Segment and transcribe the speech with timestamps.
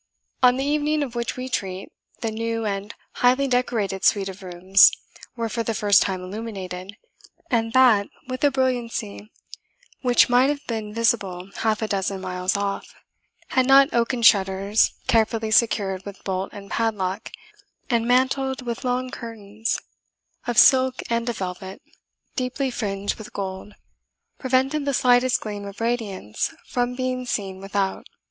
[0.41, 1.89] On the evening of which we treat,
[2.21, 4.89] the new and highly decorated suite of rooms
[5.35, 6.97] were, for the first time, illuminated,
[7.51, 9.31] and that with a brilliancy
[10.01, 12.95] which might have been visible half a dozen miles off,
[13.49, 17.31] had not oaken shutters, carefully secured with bolt and padlock,
[17.87, 19.79] and mantled with long curtains
[20.47, 21.79] of silk and of velvet,
[22.35, 23.75] deeply fringed with gold,
[24.39, 28.07] prevented the slightest gleam of radiance front being seen without.